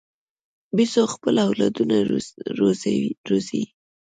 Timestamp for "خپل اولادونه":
1.15-1.97